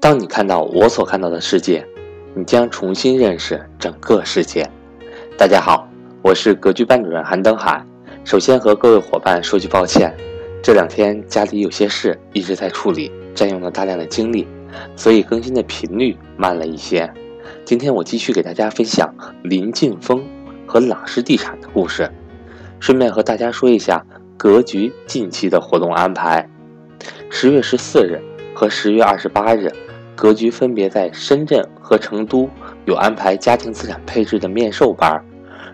[0.00, 1.86] 当你看到我所看到的世界，
[2.34, 4.68] 你将重新认识整个世界。
[5.38, 5.88] 大家好，
[6.22, 7.84] 我是格局班主任韩登海。
[8.24, 10.14] 首先和各位伙伴说句抱歉，
[10.62, 14.46] 这两天家里有些事一直在处理，占用了大量的精力，
[14.96, 17.12] 所以更新的频率慢了一些。
[17.64, 20.24] 今天我继续给大家分享林晋峰
[20.66, 22.10] 和朗诗地产的故事，
[22.80, 24.04] 顺便和大家说一下
[24.36, 26.48] 格局近期的活动安排。
[27.30, 28.20] 十月十四日
[28.54, 29.72] 和十月二十八日，
[30.14, 32.48] 格局分别在深圳和成都
[32.84, 35.22] 有安排家庭资产配置的面授班。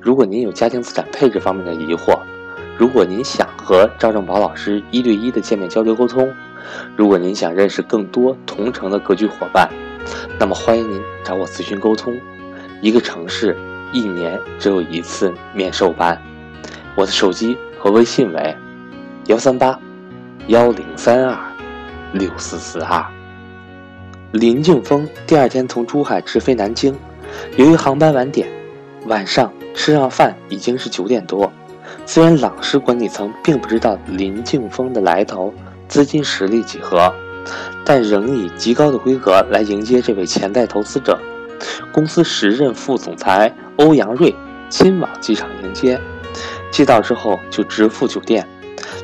[0.00, 2.18] 如果您有家庭资产配置方面的疑惑，
[2.76, 6.32] 如果您想和赵正宝老师一对一的见面交流沟通，
[6.96, 9.68] 如果您想认识更多同城的格局伙伴，
[10.38, 12.12] 那么欢迎您找我咨询沟通。
[12.80, 13.56] 一个城市
[13.92, 16.20] 一年只有一次面授班，
[16.96, 18.56] 我的手机和微信为
[19.26, 19.78] 幺三八
[20.48, 21.51] 幺零三二
[22.12, 23.04] 六四四二。
[24.32, 26.96] 林静峰第二天从珠海直飞南京，
[27.56, 28.48] 由于航班晚点，
[29.06, 29.52] 晚上。
[29.74, 31.50] 吃上饭已经是九点多，
[32.04, 35.50] 虽然朗诗管理层并不知道林静峰的来头、
[35.88, 37.10] 资金实力几何，
[37.86, 41.18] 但仍以极高的规格来迎接这位潜在投资者。
[41.90, 44.34] 公司时任副总裁欧阳瑞
[44.68, 45.98] 亲往机场迎接，
[46.70, 48.46] 接到之后就直赴酒店。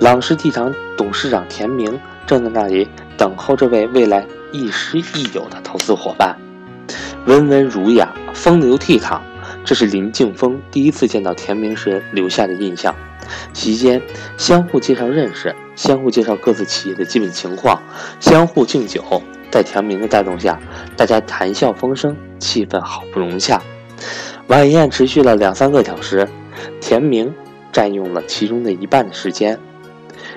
[0.00, 6.36] 朗诗地产董事长田明正在那里等候这位未来亦师亦友的投资伙伴，
[7.26, 9.20] 温文儒雅，风流倜傥。
[9.64, 12.94] 这是林静峰第一次见到田明时留下的印象。
[13.54, 14.00] 席间，
[14.36, 17.80] 相互介绍认识，相互介绍各自企业的基本情况，
[18.20, 19.02] 相互敬酒。
[19.50, 20.60] 在田明的带动下，
[20.96, 23.62] 大家谈笑风生，气氛好不融洽。
[24.48, 26.28] 晚宴持续了两三个小时，
[26.80, 27.32] 田明
[27.72, 29.58] 占用了其中的一半的时间。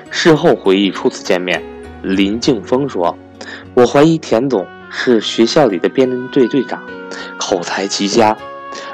[0.09, 1.61] 事后回忆初次见面，
[2.15, 3.17] 林静峰说
[3.75, 6.81] ：“我怀疑田总是学校里的辩论队队长，
[7.37, 8.37] 口才极佳。”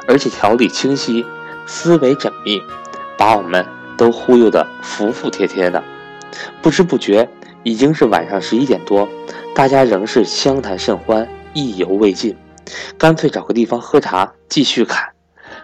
[0.08, 1.26] 而且条理清晰，
[1.66, 2.62] 思维缜密，
[3.18, 3.66] 把我们
[3.98, 5.82] 都忽悠得服服帖帖的。
[6.62, 7.30] 不知不觉
[7.64, 9.08] 已经是晚上十一点多，
[9.56, 12.36] 大家仍是相谈甚欢，意犹未尽，
[12.98, 15.10] 干脆找个地方喝茶继续侃。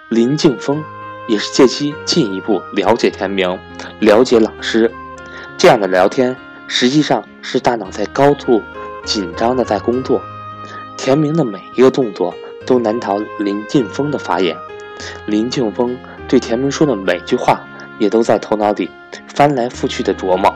[0.09, 0.83] 林静峰
[1.27, 3.59] 也是借机进一步了解田明，
[3.99, 4.91] 了解老师。
[5.57, 6.35] 这样的聊天
[6.69, 8.61] 实际上是大脑在高度
[9.03, 10.21] 紧张的在工作，
[10.95, 12.33] 田明的每一个动作。
[12.65, 14.55] 都难逃林晋峰的法眼，
[15.25, 15.97] 林晋峰
[16.27, 17.59] 对田明说的每句话，
[17.97, 18.87] 也都在头脑里
[19.27, 20.53] 翻来覆去的琢磨。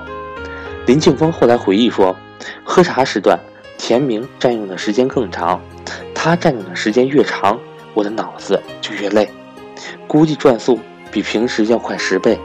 [0.86, 2.16] 林晋峰后来回忆说，
[2.64, 3.40] 喝茶时段，
[3.80, 5.60] 田明占用的时间更长，
[6.14, 7.60] 他占用的时间越长，
[7.96, 9.28] 我的脑子就越累，
[10.06, 10.78] 估计转速
[11.10, 12.38] 比平时要快十倍。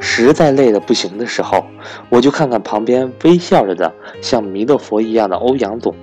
[0.00, 1.64] 实在累得不行的时候，
[2.08, 3.92] 我就看看旁边微笑着的
[4.22, 5.94] 像弥勒佛一样的欧阳总。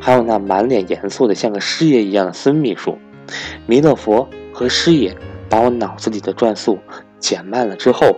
[0.00, 2.98] 还有那满脸严肃的像个师爷一样的孙秘书，
[3.66, 5.16] 弥勒佛和师爷
[5.48, 6.76] 把我脑子里的转速
[7.18, 8.16] 减慢了之后，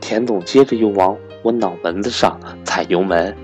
[0.00, 3.36] 田总接着又往我脑门子上踩油门。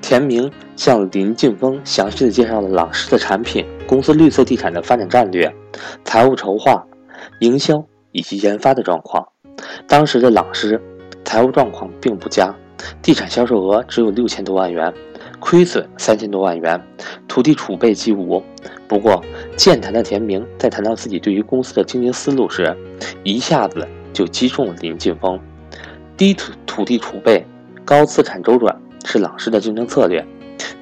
[0.00, 5.54] 田明向林静峰详细的介绍了朗诗的产品、公司绿色地产的发展战略、
[6.04, 6.82] 财务筹划、
[7.40, 9.28] 营销以及研发的状况。
[9.86, 10.80] 当时的朗诗
[11.24, 12.54] 财务状况并不佳，
[13.02, 14.92] 地产销售额只有六千多万元。
[15.38, 16.78] 亏损三千多万元，
[17.26, 18.42] 土地储备几无。
[18.86, 19.24] 不过，
[19.56, 22.76] 健谈的田明在谈到自己对于公司的经营思路时，
[23.24, 25.40] 一下子就击中了林晋峰。
[26.14, 27.42] 低土土地储备、
[27.86, 28.76] 高资产周转
[29.06, 30.22] 是朗诗的竞争策略，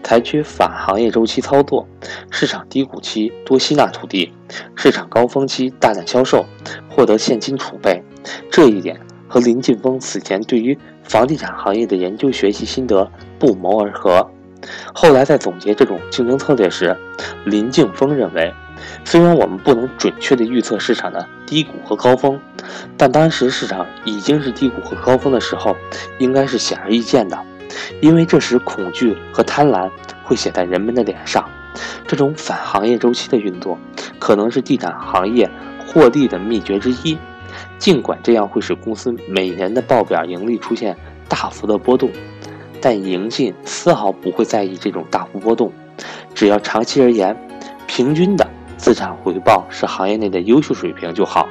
[0.03, 1.87] 采取反行业周期操作，
[2.28, 4.32] 市场低谷期多吸纳土地，
[4.75, 6.44] 市场高峰期大胆销售，
[6.91, 8.03] 获得现金储备。
[8.50, 14.31] 这一点和林晋峰此前对于房地产行业的研究学习心得不谋而合。
[14.93, 16.97] 后来在总结这种竞争策略时，
[17.44, 18.53] 林静峰认为，
[19.05, 22.38] 虽然我们不能准确地预测市场的低谷和高峰，
[22.97, 25.77] 但当时市场已经是低谷和高峰的时候，
[26.19, 27.38] 应该是显而易见的，
[28.00, 29.88] 因为这时恐惧和贪婪
[30.25, 31.49] 会写在人们的脸上。
[32.08, 33.79] 这种反行业周期的运作，
[34.19, 35.49] 可能是地产行业
[35.87, 37.17] 获利的秘诀之一。
[37.79, 40.97] 尽管这样会使公司每年的报表盈利出现
[41.29, 42.11] 大幅的波动。
[42.81, 45.73] 但盈进丝毫不会在意这种大幅波动，
[46.33, 47.37] 只要长期而言，
[47.89, 51.49] 平均的资产回报是行业内的优秀水平就好。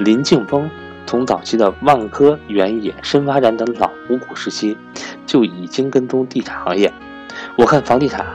[0.00, 0.68] 林静峰
[1.06, 4.76] 从早期的万科、原野、深发展等老五股时期，
[5.24, 6.92] 就已经跟踪地产行业。
[7.56, 8.26] 我看房地产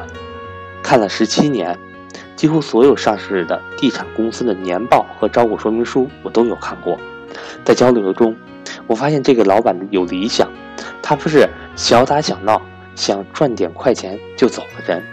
[0.81, 1.77] 看了十七年，
[2.37, 6.97] 几乎所有上市的地产公司的年报和招股说明书我都有看过。
[7.65, 8.33] 在交流中，
[8.85, 10.49] 我发现这个老板有理想。
[11.01, 12.61] 他不是小打小闹，
[12.93, 15.03] 想赚点快钱就走的人。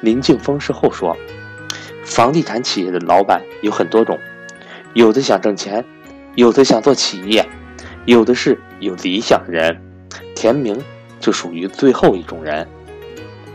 [0.00, 1.16] 林敬峰事后说
[2.04, 4.18] ：“房地产企业的老板有很多种，
[4.94, 5.84] 有的想挣钱，
[6.34, 7.48] 有的想做企业，
[8.04, 9.80] 有的是有理想的人。
[10.34, 10.76] 田明
[11.20, 12.66] 就属于最后一种人。”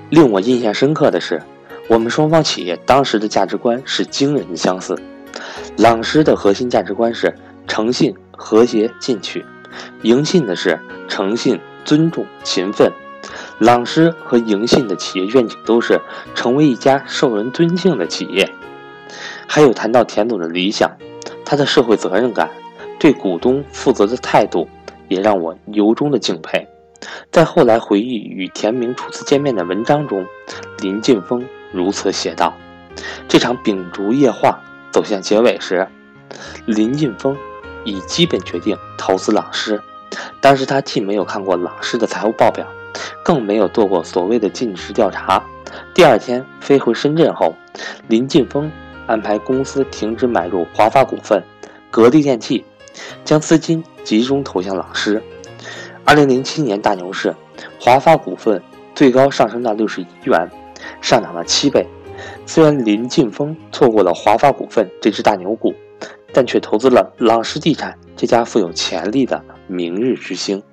[0.09, 1.41] 令我印象深刻的是，
[1.89, 4.97] 我们双方企业当时的价值观是惊人的相似。
[5.77, 7.33] 朗诗的核心价值观是
[7.67, 9.41] 诚信、和谐、进取；
[10.03, 12.91] 迎信的是诚信、尊重、勤奋。
[13.59, 15.99] 朗诗和迎信的企业愿景都是
[16.35, 18.49] 成为一家受人尊敬的企业。
[19.47, 20.91] 还有谈到田总的理想，
[21.45, 22.49] 他的社会责任感、
[22.99, 24.67] 对股东负责的态度，
[25.07, 26.67] 也让我由衷的敬佩。
[27.31, 30.25] 在后来回忆与田明初次见面的文章中，
[30.79, 31.43] 林晋峰
[31.73, 32.53] 如此写道
[33.27, 34.61] ：“这场秉烛夜话
[34.91, 35.85] 走向结尾时，
[36.65, 37.35] 林晋峰
[37.83, 39.81] 已基本决定投资朗诗。
[40.39, 42.65] 当时他既没有看过朗诗的财务报表，
[43.25, 45.43] 更没有做过所谓的尽职调查。
[45.95, 47.55] 第二天飞回深圳后，
[48.07, 48.71] 林晋峰
[49.07, 51.41] 安排公司停止买入华发股份、
[51.89, 52.63] 格力电器，
[53.25, 55.21] 将资金集中投向朗诗。”
[56.05, 57.33] 二零零七年大牛市，
[57.79, 58.61] 华发股份
[58.93, 60.51] 最高上升到六十一元，
[61.03, 61.85] 上涨了七倍。
[62.45, 65.73] 虽然林劲峰错过了华发股份这只大牛股，
[66.33, 70.63] 但却投资了朗诗地产这家富有潜力的明日之星。